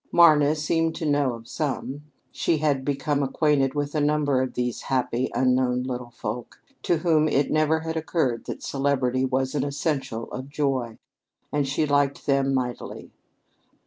[0.11, 2.05] Marna seemed to know of some.
[2.31, 7.27] She had become acquainted with a number of these happy unknown little folk, to whom
[7.27, 10.97] it never had occurred that celebrity was an essential of joy,
[11.51, 13.11] and she liked them mightily.